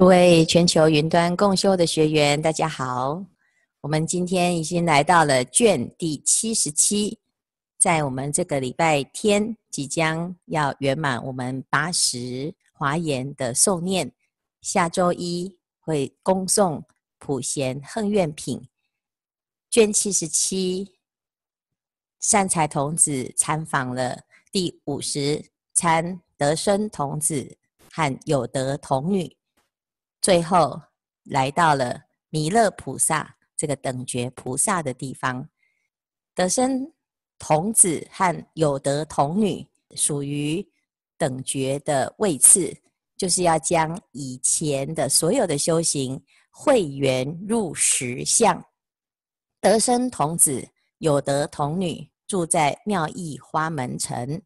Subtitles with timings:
[0.00, 3.22] 各位全球云端共修的学员，大家好。
[3.82, 7.18] 我们今天已经来到了卷第七十七，
[7.76, 14.10] 在我们这个礼拜天即将要圆满我们八十华严的诵念，
[14.62, 16.82] 下周一会恭诵
[17.18, 18.66] 普贤行愿品。
[19.68, 20.94] 卷七十七，
[22.20, 24.18] 善财童子参访了
[24.50, 25.44] 第五十
[25.74, 27.58] 参德生童子
[27.92, 29.36] 和有德童女。
[30.20, 30.80] 最后
[31.24, 35.48] 来到了弥勒菩萨这个等觉菩萨的地方，
[36.34, 36.92] 得生
[37.38, 40.66] 童子和有德童女属于
[41.16, 42.76] 等觉的位次，
[43.16, 48.64] 就是要将以前的所有的修行汇圆入实相。
[49.60, 50.68] 得生童子、
[50.98, 54.40] 有德童女住在妙意花门城，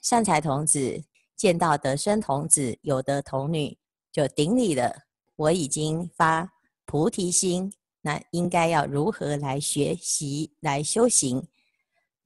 [0.00, 1.02] 善财童子
[1.36, 3.76] 见到得生童子、有德童女，
[4.12, 5.04] 就顶礼了。
[5.36, 6.48] 我已经发
[6.86, 11.48] 菩提心，那应该要如何来学习、来修行？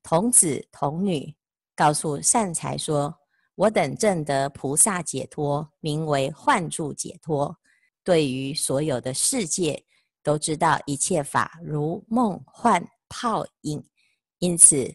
[0.02, 1.34] 童子童女
[1.74, 3.18] 告诉善财说
[3.56, 7.56] ：“我等证得菩萨解脱，名为幻住解脱。
[8.04, 9.84] 对于所有的世界，
[10.22, 13.82] 都知道一切法如梦幻泡影，
[14.38, 14.94] 因此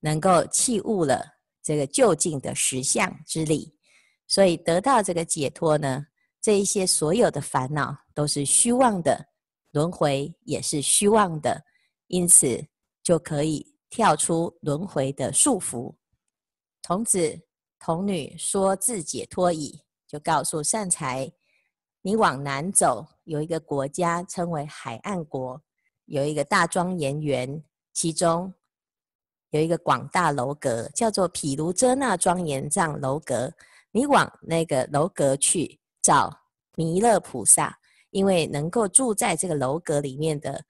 [0.00, 1.24] 能够弃悟了
[1.62, 3.74] 这个究竟的实相之理，
[4.26, 6.06] 所以得到这个解脱呢。”
[6.46, 9.30] 这一些所有的烦恼都是虚妄的，
[9.72, 11.60] 轮回也是虚妄的，
[12.06, 12.64] 因此
[13.02, 15.92] 就可以跳出轮回的束缚。
[16.82, 17.36] 童子
[17.80, 21.32] 童女说自解脱矣，就告诉善财：
[22.00, 25.60] 你往南走，有一个国家称为海岸国，
[26.04, 27.60] 有一个大庄严园，
[27.92, 28.54] 其中
[29.50, 33.52] 有一个广大楼阁，叫做毗卢遮那庄严藏楼阁。
[33.90, 35.80] 你往那个楼阁去。
[36.06, 36.30] 找
[36.76, 37.76] 弥勒菩萨，
[38.10, 40.64] 因为能够住在这个楼阁里面的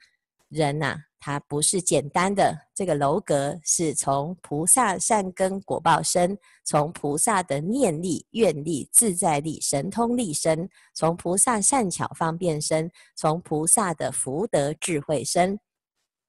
[0.48, 2.56] 人呐、他不是简单的。
[2.74, 15.60] 这个楼阁是从菩萨善根果报身，从菩萨的念力、愿力、自在力、神通力身，从菩萨善巧方便身，从菩萨的福德智慧身，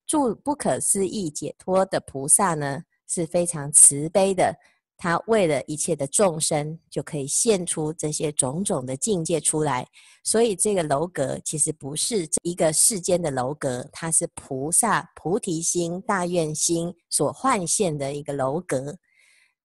[0.06, 4.54] 住不可思议解脱的菩萨呢，是非常慈悲的。
[4.98, 9.88] 他为了一切的众生，就可以现出这些种种的境界出来。
[10.24, 18.98] 所以这个楼阁其实不是一个世间的楼阁，它是菩萨菩提心、大愿心所幻现的一个楼阁。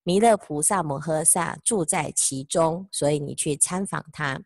[0.05, 4.39] 弥勒菩萨摩诃萨住在其中，所以你去参访他。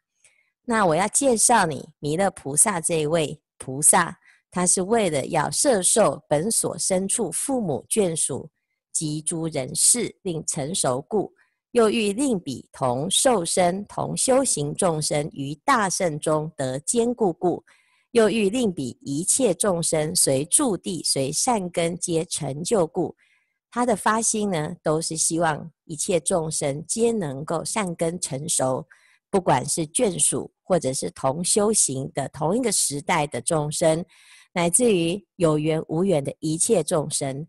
[0.67, 4.19] 那我要介绍你弥勒菩萨这一位菩萨，
[4.51, 8.49] 他是为了要摄受本所生处父母眷属。
[8.97, 11.31] 及诸人事令成熟故，
[11.73, 17.62] 又欲令彼同受生同修行众生于大圣中得坚固故，
[18.12, 23.15] 又欲令彼一切众生随住地随善根皆成就故，
[23.71, 28.87] 他的发心呢，都是希望一切众生皆能够善根成熟，
[29.31, 34.03] 不管是眷属或者是同修行的同一个时代的众生，
[34.55, 37.47] 乃至于有缘无缘的一切众生。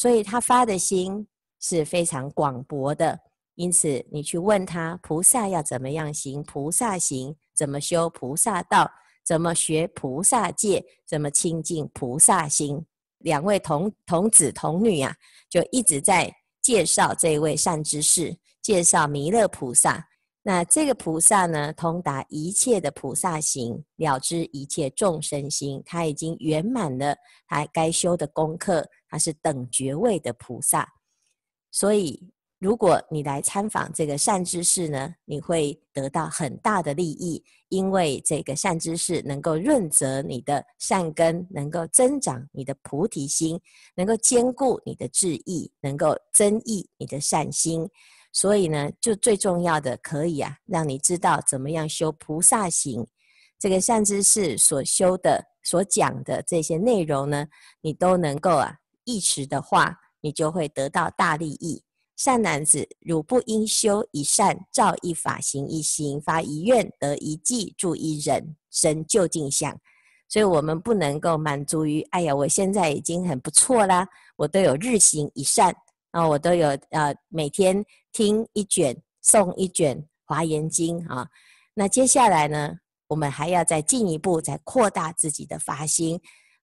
[0.00, 1.26] 所以他发的心
[1.60, 3.20] 是非常广博的，
[3.56, 8.90] 因此你去问他，菩萨要怎么样行菩萨行，怎么修菩萨道，
[9.22, 12.82] 怎么学菩萨戒，怎么亲近菩萨心。
[13.18, 15.14] 两位童童子童女啊，
[15.50, 20.08] 就一直在介绍这位善知识，介绍弥勒菩萨。
[20.42, 27.14] 那这个菩萨呢，通达一切的菩萨行，了知一切众生心，他已经圆满了
[27.46, 28.88] 他该修的功课。
[29.10, 30.88] 他是等觉位的菩萨，
[31.70, 43.58] 所以如果你来参访这个善知识呢，你会得到很大的利益，因为这个善知识能够润泽你的善根，能够增长你的菩提心，
[43.94, 47.88] 能够坚固你的智意，能够增益你的善心。
[48.32, 53.06] 所以呢，就最重要的可以啊，让你知道怎么样修菩萨行。
[53.58, 57.46] 这个善知识所修的、所讲的这些内容呢，
[57.80, 58.76] 你都能够啊。
[59.04, 61.82] 一时的话，你就会得到大利益。
[62.16, 69.74] 善男子，汝不应修一善，造一法，行一行，发一愿，得一计，住一人，生究竟相。
[70.28, 74.06] 所以，我们不能够满足于，哎呀，我现在已经很不错啦，
[74.36, 75.74] 我都有日行一善
[76.10, 77.82] 啊，我都有呃每天
[78.12, 78.94] 听一卷、
[79.24, 81.26] 诵一卷《华严经》啊。
[81.72, 82.76] 那接下来呢，
[83.08, 86.20] 我们还要再进一步，再扩大自己的发心。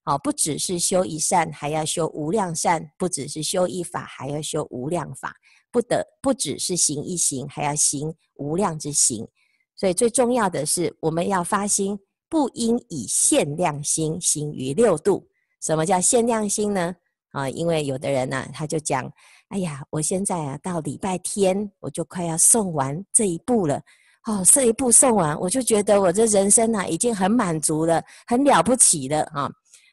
[0.08, 5.34] 好，不只是修一善，还要修无量善；不只是修一法，还要修无量法。
[5.70, 9.28] 不得，不只是行一行，还要行无量之行。
[9.76, 15.28] 所以最重要的是，我们要发心，不应以限量心行于六度。
[15.60, 16.96] 什么叫限量心呢？
[17.32, 19.12] 啊，因为有的人呢、啊，他就讲，
[19.48, 23.78] 哎呀，我现在啊，到礼拜天我就快要送完这一步了。
[24.24, 29.50] 哦，这一步送完，我就觉得我这人生啊，已经很满足了，很了不起了啊。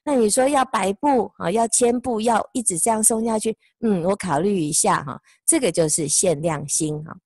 [0.07, 5.19] 那你说要百步啊，要千步，要一直这样送下去，嗯，我考虑一下哈。
[5.48, 7.18] 这个就是限量心哈，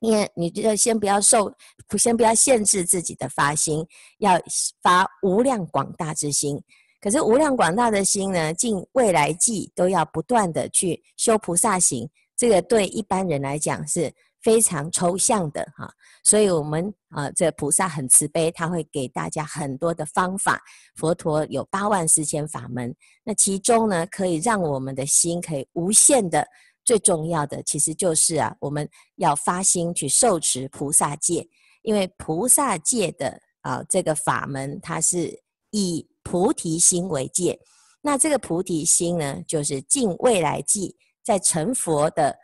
[0.00, 1.50] 因为你就先不要受，
[1.96, 3.82] 先不要限制自己的发心，
[4.18, 4.38] 要
[4.82, 6.62] 发无量广大之心。
[7.00, 12.06] 可是无量广大的心呢，尽未来际都要不断的去修菩萨行，
[12.36, 14.12] 这个对一般人来讲是
[14.44, 15.90] 非常抽象的哈。
[16.22, 20.62] 所以，我们啊，这菩萨很慈悲，他会给大家很多的方法。
[20.96, 22.94] 佛陀有八万四千法门，
[23.24, 26.46] 那其中呢，可以让我们的心可以无限的，
[26.84, 31.46] 最重要的其实就是啊，我们要发心去受持菩萨戒，
[31.82, 37.58] 因为菩萨戒的啊这个法门，它是以菩提心为戒。
[38.00, 42.34] 那这个菩提心呢，就是尽未来际，在成佛的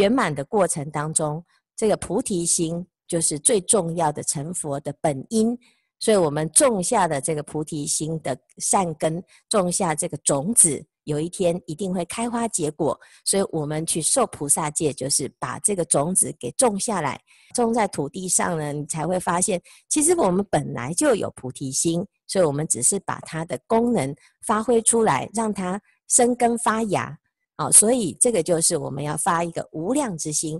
[0.00, 1.44] 圆满的过程当中，
[1.76, 2.86] 这个菩提心。
[3.10, 5.58] 就是最重要的成佛的本因，
[5.98, 12.96] 所以我们种下的这个菩提心的善根，种下这个种子，有一天一定会开花结果。
[13.24, 17.20] 所以我们去受菩萨戒，就是把这个种子给种下来，
[17.52, 24.14] 种在土地上呢，你才会发现，其实我们本来就有菩提心，所以我们只是把它的功能
[24.46, 27.18] 发挥出来，让它生根发芽。
[27.60, 30.58] 好，所以这个就是我们要发一个无量之心。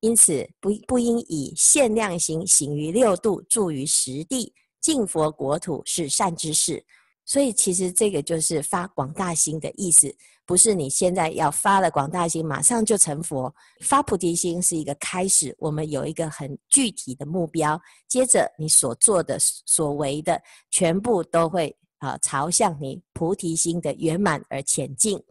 [0.00, 6.84] 因此不，不应以限量心行于六度，住于实地，净佛国土是善知识。
[7.24, 10.12] 所以，其实这个就是发广大心的意思，
[10.44, 13.54] 不是你现在要发了广大心，马上就成佛。
[13.82, 25.22] 发菩提心是一个开始，我们有一个很具体的目标，接着你所做的、所为的，全部都会啊朝向你菩提心的圆满而前进。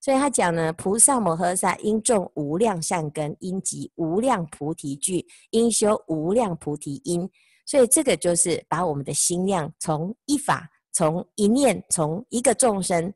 [0.00, 7.28] 所以他讲呢，菩萨摩诃萨应种无量善根，应集无量菩提具，应修无量菩提因。
[7.64, 13.12] 所以这个就是把我们的心量从一法，从一念，从一个众生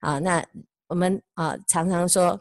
[0.00, 0.18] 啊。
[0.18, 0.44] 那
[0.88, 2.38] 我们啊常常说，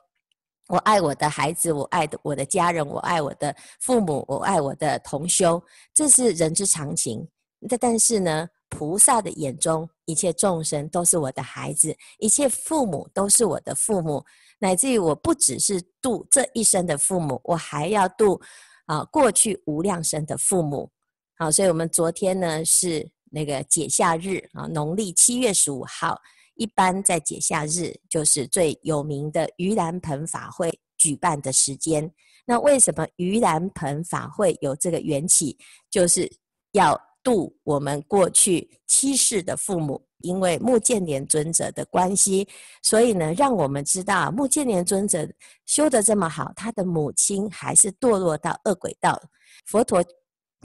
[0.68, 7.26] 我爱我的孩子，我爱的我的家人，我爱我的父母，我爱我的同修，这是人之常情。
[7.70, 14.24] 但但是呢，菩萨的眼中，一切众生都是我的孩子，一切父母都是我的父母，
[14.60, 18.40] 乃至于我不只是度这一生的父母，我还要度
[18.86, 20.90] 啊过去无量生的父母。
[21.38, 26.20] 好，所以我们昨天呢是那个解夏日啊，农历七月十五号，
[26.56, 32.10] 一般在解夏日就是最有名的盂兰盆法会举办的时间。
[32.46, 35.58] 那为什么盂兰盆法会有这个缘起？
[35.90, 36.32] 就是
[36.74, 37.00] 要。
[37.26, 42.48] 度我们过去七世的父母，因为目犍连尊者的关系，
[42.84, 45.28] 所以呢，让我们知道目犍连尊者
[45.66, 49.20] 修得这么好，他的母亲还是堕落到恶鬼道。
[49.66, 50.06] 佛陀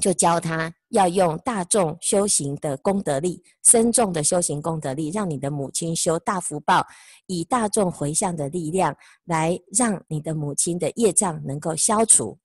[0.03, 6.87] 就教他要用大众修行的功德力，深重的修行功德力，让你的母亲修大福报，
[7.27, 12.39] 以大众回向的力量来让你的母亲的业障能够消除。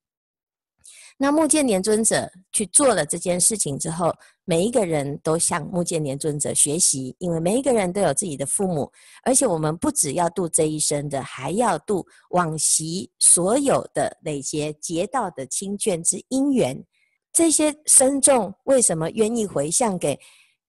[1.18, 4.12] 那目犍连尊者去做了这件事情之后，
[4.44, 16.84] 每一个人都向目犍连尊者学习，因为每一个人都有自己的父母，而且我们不只要度这一生的，还要度往昔所有的累劫劫道的亲眷之因缘。
[17.32, 20.18] 这些僧众为什么愿意回向给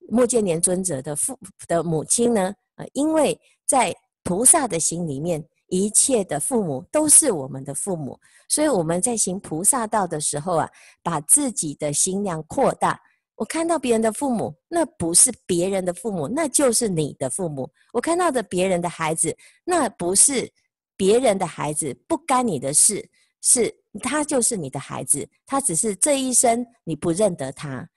[0.10, 2.53] 目犍连尊者的父的母亲呢？
[2.75, 3.93] 啊，因为在
[4.24, 5.45] 菩萨的心里面。
[5.67, 10.69] 一切的父母都是我们的父母，所以我们在行菩萨道的时候啊，
[11.03, 13.00] 把自己的心量扩大。
[13.36, 17.69] 我看到别人的父母，那不是别人的父母，那就是你的父母。
[17.93, 20.51] 我看到的别人的孩子，那不是
[20.95, 23.07] 别人的孩子，不干你的事，
[23.41, 23.71] 是
[24.01, 27.88] 他就是你的孩子，他只是这一生你不认得他。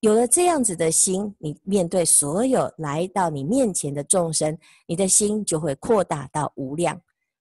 [0.00, 4.56] 有了这样子的心，你面对所有来到你面前的众生，
[4.86, 7.00] 你的心就会扩大到无量。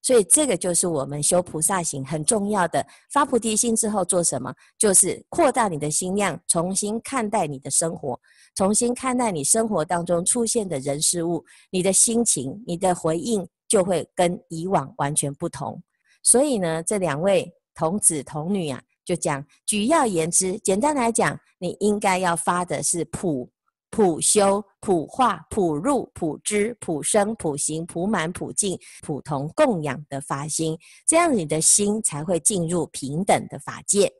[0.10, 2.84] 所以这个就是我们修菩萨行很重要的。
[3.14, 4.52] 发菩提心之后做什么？
[4.76, 8.20] 就是扩大你的心量，重新看待你的生活，
[8.56, 15.80] 重新看待你生活当中出现的人事物，你的心情、你的回应就会跟以往完全不同。
[16.24, 23.48] 所以呢，这两位童子童女啊，就讲举要言之，简单来讲，你应该要发的是普。
[23.92, 34.12] 普修、普化、普入、普知、普生、普行、普满、普净、普同供养的发心，这样你的心才会进入平等的法界。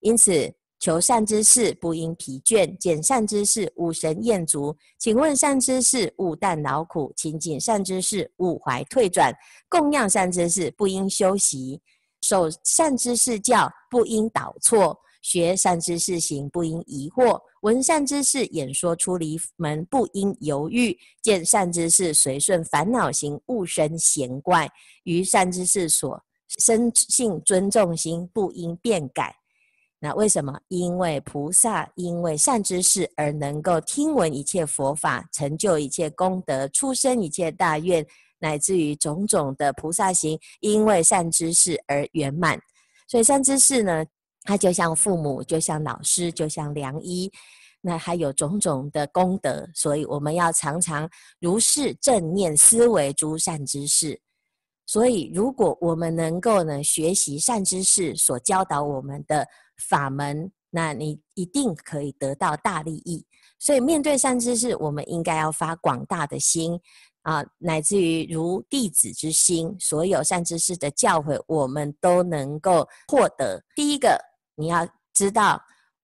[0.00, 4.74] 因此，求善知识，不应疲倦；见善知识，勿神厌足。
[4.98, 9.30] 请问善知识，勿但劳苦；亲近善知识，勿怀退转。
[9.68, 11.78] 供养善知识，不应休息；
[12.22, 24.66] 守善知识教，不应倒错；学善知识行，不应疑惑；闻善知识演说出离门，不应犹豫；见善知识随顺烦恼行，勿生嫌怪；
[25.04, 26.22] 于善知识所
[26.58, 29.36] 生性尊重心，不应变改。
[30.02, 30.58] 那为什么？
[30.68, 38.06] 因为菩萨因为善知识而能够听闻一切佛法，成就一切功德，出生一切大愿，
[38.38, 42.58] 乃至于种种的菩萨行，因为善知识而圆满。
[43.06, 44.02] 所以善知识呢，
[44.44, 47.30] 他就像父母，就像老师，就像良医，
[47.80, 49.68] 那还有种种的功德。
[49.74, 51.08] 所以我们要常常
[51.40, 54.20] 如是正念思维诸善知识。
[54.86, 59.46] 所以如果我们能够呢学习善知识所教导我们的。
[59.88, 63.24] 法门，那你一定可以得到大利益。
[63.58, 66.78] 所以面对善知识，我们应该要发广大的心
[67.22, 73.64] 啊，乃至于如弟子之心，所有善知识的教诲，我们都能够获得。
[73.74, 74.22] 第一个，
[74.60, 75.60] 你要知道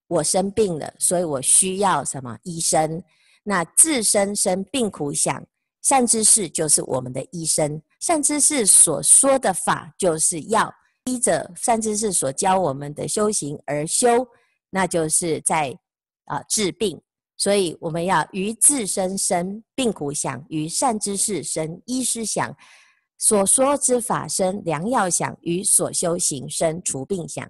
[0.08, 3.02] 我生病了，所以我需要什么医生？
[3.44, 5.46] 那自身生病苦想，
[5.82, 7.80] 善知识就是我们的医生。
[8.00, 10.72] 善知识所说的法就是药。
[11.08, 14.26] 依着善知识所教我们的修行而修，
[14.70, 15.72] 那就是在
[16.25, 17.00] 啊、治病。
[17.36, 22.52] 所以我们要于自身生病苦想，于善知识生医师想，
[23.18, 27.48] 所说之法生良药想，于所修行生除病想。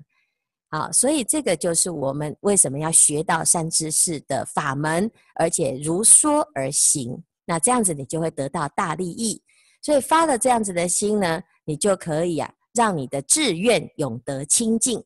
[0.70, 7.22] 好，所以这个就是我们为什么要学到善知识的法门，而且如说而行。
[7.44, 9.42] 那这样子你就会得到大利益。
[9.82, 12.52] 所以发了这样子的心呢，你就可以啊。
[12.74, 15.02] 让你的志愿永得清净。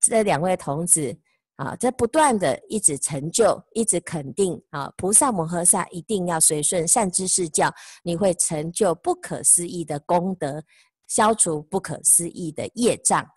[0.00, 1.12] 这两位童子
[1.56, 7.68] 啊，在不断的一直成就，一直肯定啊，菩萨摩诃萨一定要随顺善知识教，
[8.04, 10.62] 你会成就不可思议的功德，
[11.08, 13.28] 消除不可思议的业障。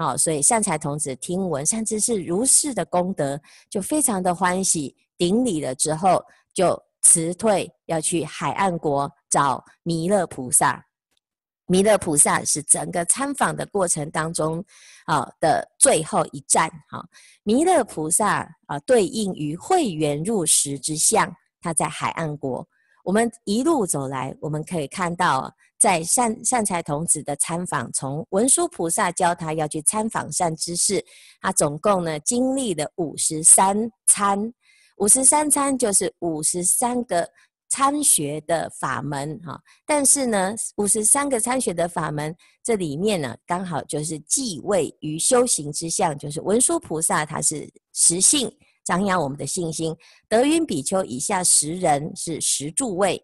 [0.00, 3.38] 好，所以善财童子听闻善知识如是的功德，
[3.68, 10.82] 就非常的欢喜，顶礼了之后，就辞退要去海岸国找弥勒菩萨。
[11.66, 14.64] 弥勒菩萨是整个参访的过程当中
[15.04, 16.70] 啊的最后一站。
[16.88, 17.06] 哈，
[17.42, 21.30] 弥勒菩萨啊，对应于慧圆入时之相，
[21.60, 22.66] 他在海岸国。
[23.04, 31.04] 我们一路走来，我们可以看到，在善善财童子的参访，从文殊菩萨教他要去参访善知识，
[31.40, 34.52] 他总共呢经历了五十三参，
[34.98, 37.28] 五十三参就是五十三个。
[37.72, 39.56] 参学的法门哈，
[39.86, 42.34] 但是呢，五十三个参学的法门，
[42.64, 48.52] 这里面呢，刚好就是继位于修行之相，就是文殊菩萨，他是实性，
[48.84, 49.94] 张扬我们的信心；
[50.28, 53.16] 德云比丘以下十人是实住位；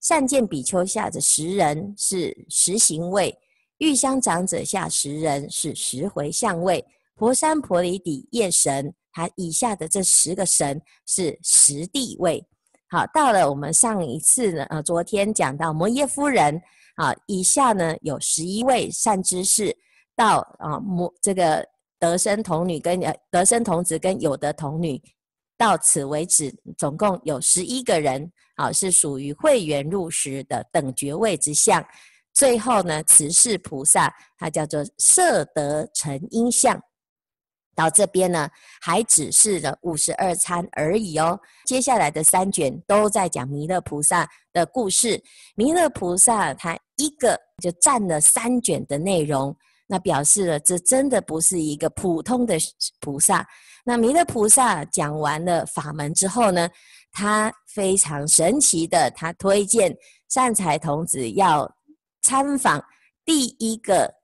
[0.00, 3.30] 善见比丘下的十人是十行位；
[3.78, 6.82] 玉香长者下十人是十回向位；
[7.14, 12.44] 婆山婆梨底夜神，他以下的这十个神是十地位。
[12.88, 16.60] 好，到了我们上一次呢，呃，昨天讲到摩耶夫人，
[16.96, 19.76] 啊，以下呢有十一位善知识，
[20.16, 21.64] 到啊摩这个
[21.98, 25.00] 得生童女跟呃得生童子跟有德童女，
[25.60, 31.84] 到此为止，总共有十一个人，啊，是属于会员入时的等觉位之相。
[32.32, 36.80] 最后呢，慈氏菩萨，它叫做摄得成因相。
[37.74, 38.48] 到这边呢，
[38.80, 41.38] 还只是了五十二参而已哦。
[41.66, 45.22] 接下来的三卷都在讲弥勒菩萨的故事。
[45.56, 49.54] 弥勒菩萨他一个就占了三卷的内容，
[49.90, 52.56] 那表示了这真的不是一个普通的
[53.00, 53.44] 菩萨。
[53.84, 56.70] 那弥勒菩萨讲完了法门之后呢，
[57.10, 59.92] 他非常神奇的，他推荐
[60.28, 61.68] 善财童子要
[62.22, 62.80] 参访
[63.24, 64.20] 第一个。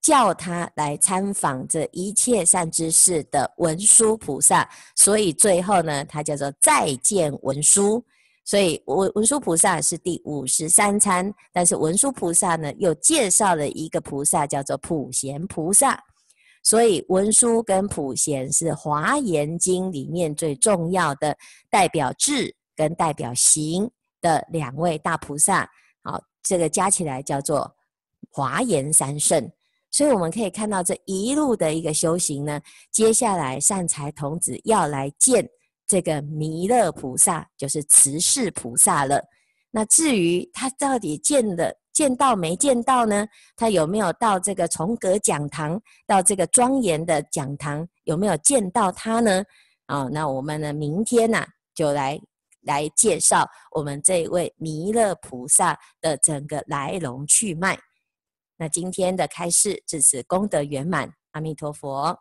[0.00, 8.02] 叫他来参访这一切善知识的文殊菩萨，所以最后呢，他叫做再见文殊。
[8.48, 16.02] 所以文文殊菩萨是第五十三参，但是文殊菩萨呢又介绍了一个菩萨，叫做普贤菩萨。
[16.62, 21.36] 所以文殊跟普贤是华严经里面最重要的
[21.68, 23.90] 代表智跟代表行
[24.22, 25.68] 的两位大菩萨。
[26.02, 27.70] 好，这个加起来叫做
[28.30, 29.46] 华严三圣。
[29.90, 32.58] 所以我们可以看到这一路的一个修行呢，
[32.90, 35.46] 接下来善财童子要来见
[35.88, 39.20] 这个弥勒菩萨，就是慈氏菩萨了。
[39.70, 43.26] 那至于他到底见了见到没见到呢？
[43.56, 49.42] 他有没有到这个重阁讲堂，到这个庄严的讲堂，有没有见到他呢？
[49.86, 52.20] 啊、那我们呢，明天呢、啊，就来
[52.62, 57.78] 来介绍我们这位弥勒菩萨的整个来龙去脉。
[58.56, 62.18] 那今天的开示至此功德圆满，阿弥陀佛。